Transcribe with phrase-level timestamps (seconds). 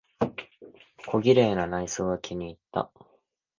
[1.05, 2.89] 小綺麗な内装は気にいった。